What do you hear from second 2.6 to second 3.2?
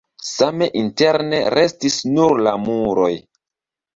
muroj.